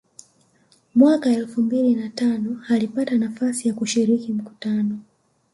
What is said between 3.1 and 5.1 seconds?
nafasi ya kushiriki mkutano